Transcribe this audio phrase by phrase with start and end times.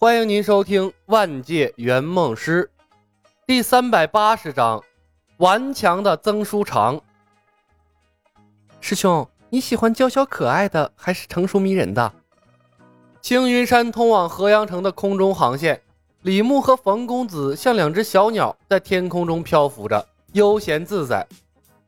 [0.00, 2.70] 欢迎您收听《万界圆梦师》
[3.48, 4.80] 第三百八十章：
[5.38, 7.00] 顽强的曾书长。
[8.80, 12.12] 师兄，你喜欢娇小可爱的，还是成熟迷人的？
[13.20, 15.82] 青云山通往河阳城的空中航线，
[16.22, 21.26] 李牧和冯公子像两只小鸟，在天空中漂浮着，悠闲自在。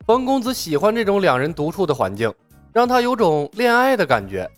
[0.05, 2.33] 冯公子喜欢这种两人独处的环境，
[2.73, 4.51] 让他有种恋爱的感觉。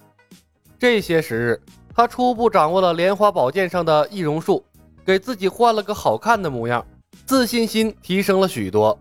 [0.79, 1.61] 这些时日。
[1.95, 4.63] 他初步掌握了莲花宝剑上的易容术，
[5.05, 6.83] 给自己换了个好看的模样，
[7.25, 8.97] 自信心提升了许多。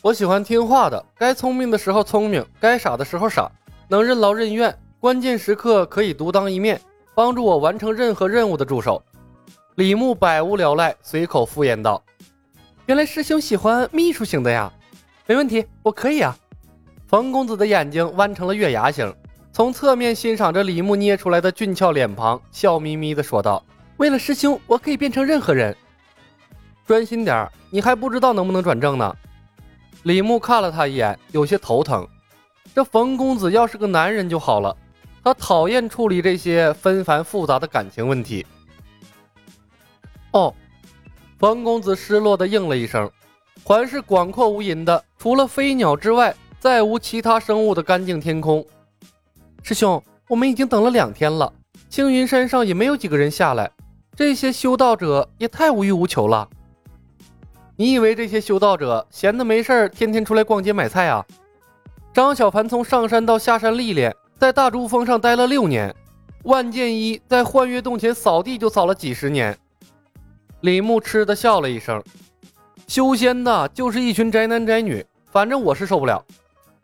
[0.00, 3.50] 我喜欢听话的，该聪明的时候聪明，该傻的时候傻，
[3.86, 6.80] 能任劳任怨，关键时刻可以独当一面，
[7.14, 9.02] 帮助我完成任何任务的助手。
[9.74, 12.02] 李牧百无聊赖，随口敷衍道
[12.86, 14.72] ：“原来师兄喜欢秘书型的呀，
[15.26, 16.34] 没问题，我可以啊。”
[17.06, 19.14] 冯公子的眼睛弯成了月牙形。
[19.52, 23.62] 从侧面欣赏着李牧捏出来的俊俏脸庞，笑眯眯地说道
[23.98, 25.76] ：“为了师兄，我可以变成任何人。
[26.86, 29.14] 专心点你还不知道能不能转正呢。”
[30.04, 32.06] 李牧看了他一眼，有些头疼。
[32.72, 34.74] 这冯公子要是个男人就好了，
[35.24, 38.46] 他讨厌处理这些纷繁复杂的感情问题。
[40.30, 40.54] 哦，
[41.40, 43.10] 冯公子失落地应了一声。
[43.64, 48.64] 环视广阔无垠的，除了飞鸟之外，再无其他生物的干净天空。
[49.62, 51.52] 师兄，我们已经等了两天了，
[51.88, 53.70] 青云山上也没有几个人下来，
[54.16, 56.48] 这些修道者也太无欲无求了。
[57.76, 61.24] 你以为这些修道者闲的没事儿，天天出来逛街买菜啊？
[62.12, 65.94] 张小凡从上山到下山历练，在大珠峰上待了六年，
[66.44, 69.56] 万剑一在幻月洞前扫地就扫了几十年。
[70.62, 72.02] 李牧嗤的笑了一声，
[72.86, 76.22] 修仙的就是一群宅男宅女，反正我是受不了。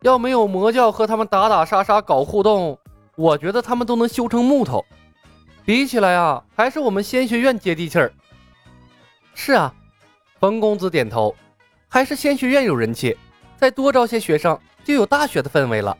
[0.02, 2.78] 要没有魔教和他们打打杀杀搞互动，
[3.16, 4.84] 我觉得他们都能修成木头。
[5.64, 8.12] 比起来啊，还是我们仙学院接地气儿。
[9.34, 9.74] 是啊，
[10.38, 11.34] 冯公子点头，
[11.88, 13.16] 还是仙学院有人气。
[13.56, 15.96] 再多招些学生，就有大学的氛围了。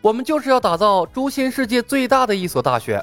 [0.00, 3.02] 我们就是要打造诛仙世界最大的一所大学，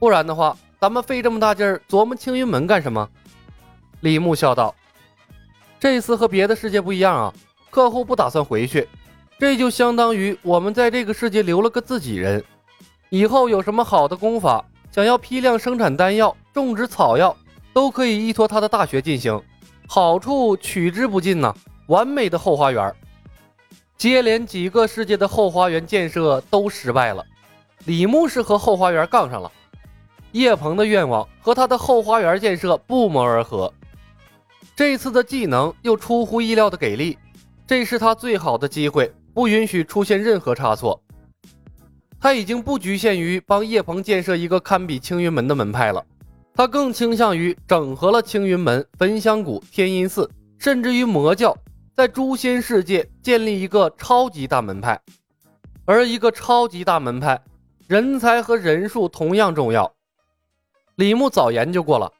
[0.00, 3.08] 不然的话，咱们费这么大劲儿琢磨青云门干什么？
[4.00, 4.74] 李牧笑道
[5.78, 7.32] ：“这次和别的世界不一样啊，
[7.70, 8.88] 客户不打算回去。”
[9.42, 12.44] 这就相当于我们在这个世界留了个自己人，
[13.08, 17.36] 以后有什么好的功法，想要批量生产丹药、种植草药，
[17.72, 19.42] 都可以依托他的大学进行，
[19.88, 21.52] 好处取之不尽呐！
[21.88, 22.94] 完美的后花园。
[23.98, 27.24] 接连几个世界的后花园建设都失败了，
[27.84, 29.50] 李牧是和后花园杠上了。
[30.30, 33.74] 叶鹏的愿望和他的后花园建设不谋而合，
[34.76, 37.18] 这次的技能又出乎意料的给力，
[37.66, 39.12] 这是他最好的机会。
[39.34, 41.02] 不允许出现任何差错。
[42.20, 46.04] 他已经不局限于帮叶鹏建设一个堪比青云门的门派了，
[46.54, 51.56] 他更倾向于整合了青云门、焚香谷、天音寺，甚至于魔教，
[51.94, 55.00] 在诛仙世界建立一个超级大门派。
[55.84, 57.42] 而一个超级大门派，
[57.88, 59.92] 人才和人数同样重要。
[60.94, 62.12] 李牧早研究过了，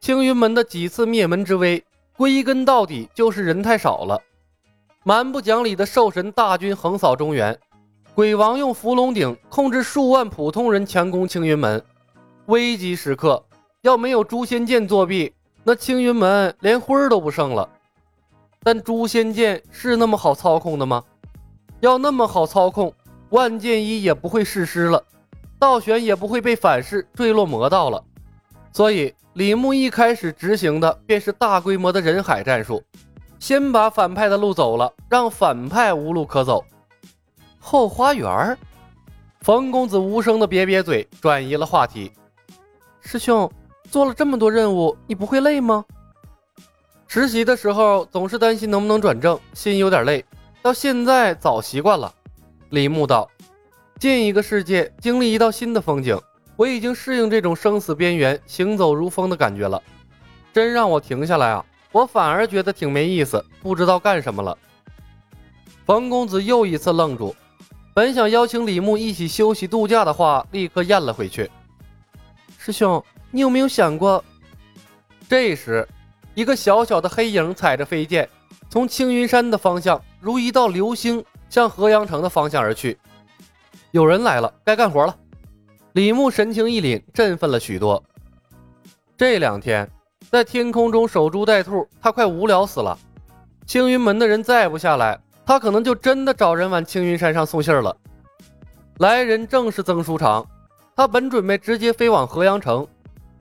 [0.00, 1.84] 青云门的几次灭门之危，
[2.16, 4.20] 归根到底就是人太少了。
[5.06, 7.58] 蛮不讲理的兽神大军横扫中原，
[8.14, 11.84] 鬼王用伏龙鼎控制数万普通人强攻青云门。
[12.46, 13.44] 危急时刻，
[13.82, 15.30] 要没有诛仙剑作弊，
[15.62, 17.68] 那青云门连灰儿都不剩了。
[18.62, 21.04] 但诛仙剑是那么好操控的吗？
[21.80, 22.90] 要那么好操控，
[23.28, 25.04] 万剑一也不会逝师了，
[25.58, 28.02] 道玄也不会被反噬坠落魔道了。
[28.72, 32.82] 所以李牧一开始执行的便是大规模的人海战术。
[33.44, 36.64] 先把反派的路走了，让反派无路可走。
[37.58, 38.56] 后花园，
[39.42, 42.10] 冯公子无声的瘪瘪嘴，转移了话题。
[43.02, 43.52] 师兄
[43.90, 45.84] 做了这么多任务，你不会累吗？
[47.06, 50.24] 实习的时候总是担心能不能转正，心有点累。
[50.62, 52.10] 到现在早习惯了。
[52.70, 53.28] 李牧道
[54.00, 56.18] ：“进一个世界，经历一道新的风景，
[56.56, 59.82] 我已经适应这种生死边缘、行走如风的感觉了。
[60.50, 61.62] 真让我停下来啊！”
[61.94, 64.58] 我反而觉得挺没意思，不知道干什么了。
[65.86, 67.32] 冯公子又一次愣住，
[67.94, 71.48] 本想邀请李牧一起休息度假的话，立刻咽了回去。
[72.58, 73.00] 师兄，
[73.30, 74.24] 你有没有想过？
[75.28, 75.86] 这时，
[76.34, 78.28] 一个小小的黑影踩着飞剑，
[78.68, 82.98] 从青云山的方向如一道流星向河阳城的方向而去。
[83.92, 85.16] 有人来了，该干活了。
[85.92, 88.02] 李牧神情一凛，振奋了许多。
[89.16, 89.88] 这两天。
[90.34, 92.98] 在天空中守株待兔，他快无聊死了。
[93.66, 95.16] 青云门的人再不下来，
[95.46, 97.96] 他可能就真的找人往青云山上送信儿了。
[98.98, 100.44] 来人正是曾书长，
[100.96, 102.84] 他本准备直接飞往河阳城，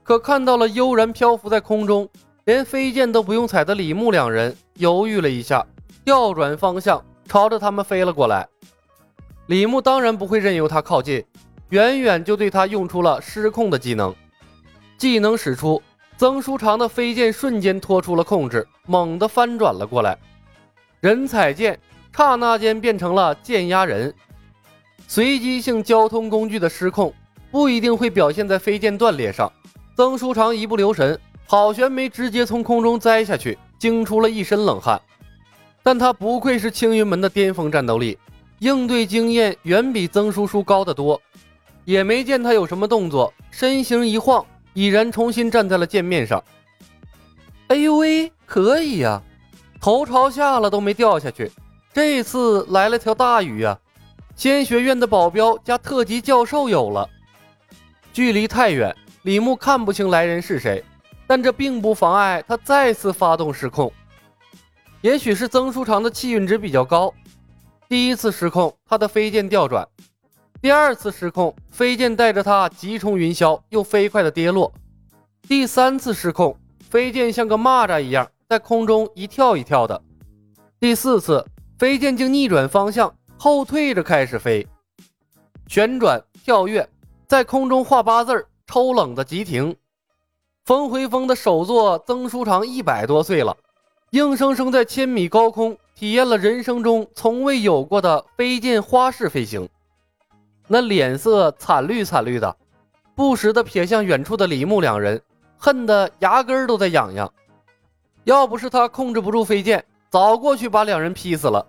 [0.03, 2.07] 可看到了悠然漂浮在空中，
[2.45, 5.65] 连飞剑都不用踩的李牧两人，犹豫了一下，
[6.05, 8.47] 调转方向，朝着他们飞了过来。
[9.47, 11.25] 李牧当然不会任由他靠近，
[11.69, 14.13] 远远就对他用出了失控的技能。
[14.95, 15.81] 技能使出，
[16.23, 20.17] 曾书长的飞剑瞬间脱出了控制，猛地翻转了过来。
[21.01, 21.77] 人踩剑，
[22.15, 24.15] 刹那间变成了剑压人。
[25.05, 27.13] 随机性交通工具的失控，
[27.51, 29.51] 不一定会表现在飞剑断裂上。
[29.97, 35.01] 曾书长一不留神，好悬没直接从空中栽下去，惊出了一身冷汗。
[35.83, 38.17] 但他不愧是青云门的巅峰战斗力。
[38.59, 41.21] 应对经验远比曾叔叔高得多，
[41.83, 46.43] 也没见他有什么动作，身形一晃，已然重新站在了剑面上。
[47.67, 49.21] 哎呦喂，可以呀，
[49.79, 51.51] 头朝下了都没掉下去。
[51.93, 53.77] 这次来了条大鱼呀！
[54.35, 57.07] 仙学院的保镖加特级教授有了。
[58.11, 60.83] 距离太远，李牧看不清来人是谁，
[61.27, 63.91] 但这并不妨碍他再次发动失控。
[65.01, 67.13] 也许是曾书长的气运值比较高。
[67.87, 69.85] 第一次失控，他的飞剑调转；
[70.63, 74.71] 第二次失控，飞剑带着他急冲云霄，又飞快的跌落；
[75.45, 76.57] 第三次失控，
[76.89, 80.01] 飞剑像个蚂蚱一样在空中一跳一跳的；
[80.79, 81.45] 第四次，
[81.77, 84.65] 飞剑竟逆转方向，后退着开始飞，
[85.67, 86.87] 旋转跳跃，
[87.27, 89.75] 在空中画八字抽冷的急停。
[90.63, 93.57] 冯回峰的首座曾书长一百多岁了，
[94.11, 95.77] 硬生生在千米高空。
[95.93, 99.67] 体验了人生中从未有过的飞剑花式飞行，
[100.67, 102.55] 那脸色惨绿惨绿的，
[103.15, 105.21] 不时的瞥向远处的李牧两人，
[105.57, 107.31] 恨得牙根都在痒痒。
[108.23, 111.65] 要不是他控制不住飞剑，早过去把两人劈死了。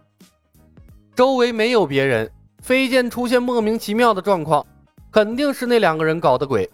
[1.15, 2.31] 周围没有别人，
[2.63, 4.65] 飞剑出现莫名其妙的状况，
[5.11, 6.71] 肯定是那两个人搞的鬼。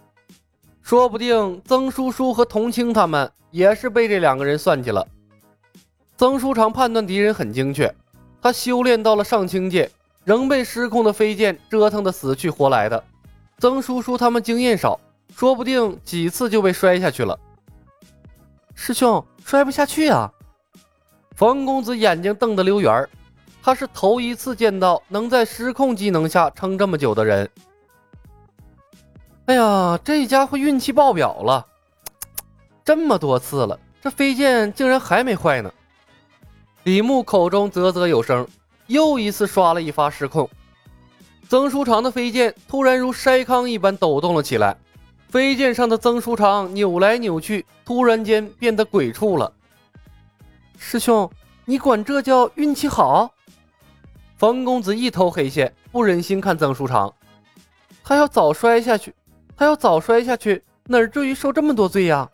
[0.81, 5.07] 说不定曾叔叔和童青他们也是被这两个人算计了。
[6.17, 7.93] 曾书长判断敌人很精确，
[8.41, 9.89] 他修炼到了上清界，
[10.23, 13.03] 仍被失控的飞剑折腾得死去活来的。
[13.59, 14.99] 曾叔叔他们经验少，
[15.35, 17.39] 说不定几次就被摔下去了。
[18.73, 20.31] 师兄，摔不下去啊！
[21.35, 23.09] 冯公子眼睛瞪得溜圆儿
[23.63, 27.49] 他是头一次见到能在失控技能下撑这么久的人。
[29.45, 31.65] 哎呀，这家伙运气爆表了，
[32.83, 35.71] 这么多次了，这飞剑竟然还没坏呢。
[36.83, 38.47] 李牧口中啧啧有声，
[38.91, 40.49] 又一次刷了一发失控。
[41.47, 44.77] 曾书长的飞剑突然如筛糠一般抖动了起来，
[45.29, 49.51] 飞剑上的曾书长扭来扭去，突然间变得鬼畜了。
[50.77, 51.29] 师兄，
[51.63, 53.31] 你管这叫运气好？
[54.37, 57.13] 冯公子一头黑线，不忍心看曾书长。
[58.03, 59.13] 他要早摔下去，
[59.55, 62.29] 他要早摔下去，哪至于受这么多罪呀？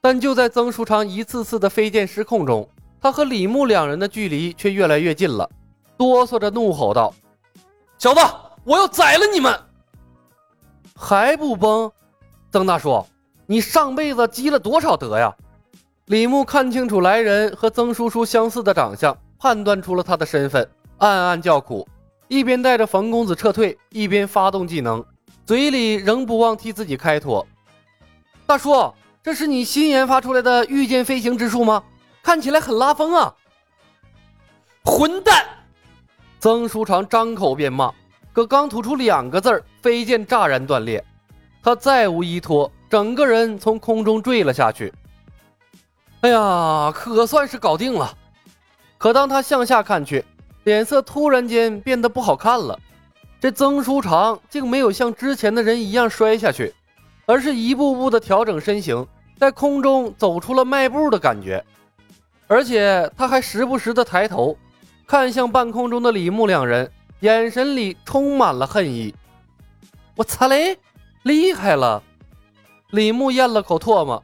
[0.00, 2.68] 但就在曾书长一次次的飞剑失控中，
[3.00, 5.48] 他和李牧两人的距离却越来越近了，
[5.96, 7.14] 哆嗦着怒吼道
[7.98, 8.20] ：“小子，
[8.64, 9.58] 我要宰了你们！
[10.94, 11.90] 还不崩？
[12.50, 13.04] 曾大叔，
[13.46, 15.34] 你上辈子积了多少德呀？”
[16.06, 20.68] 李牧看清楚来人和曾叔叔相似的长相，判断出了他的身份，
[20.98, 21.86] 暗暗叫苦，
[22.28, 25.04] 一边带着冯公子撤退，一边发动技能，
[25.44, 27.46] 嘴里仍不忘替自己开脱
[28.46, 28.92] ：“大叔，
[29.22, 31.82] 这是你新研发出来的御剑飞行之术吗？”
[32.26, 33.32] 看起来很拉风啊！
[34.82, 35.46] 混蛋！
[36.40, 37.94] 曾书长张口便骂，
[38.32, 41.04] 可刚吐出两个字儿，飞剑乍然断裂，
[41.62, 44.92] 他再无依托，整个人从空中坠了下去。
[46.22, 48.12] 哎呀，可算是搞定了。
[48.98, 50.24] 可当他向下看去，
[50.64, 52.76] 脸色突然间变得不好看了。
[53.40, 56.74] 这曾书长竟没有像之前的人一样摔下去，
[57.24, 59.06] 而是一步步的调整身形，
[59.38, 61.64] 在空中走出了迈步的感觉。
[62.46, 64.56] 而且他还时不时的抬头，
[65.06, 69.14] 看向半空中的李牧两人，眼神里充满了恨意。
[70.14, 70.78] 我擦嘞，
[71.24, 72.02] 厉害了！
[72.90, 74.22] 李牧咽了口唾沫，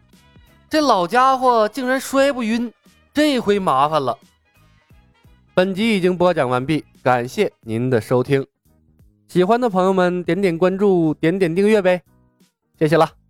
[0.71, 2.73] 这老家伙竟然摔不晕，
[3.12, 4.17] 这回麻烦了。
[5.52, 8.47] 本集已经播讲完毕，感谢您的收听。
[9.29, 12.02] 喜欢的朋友们点点关注，点点订阅呗，
[12.79, 13.22] 谢谢了。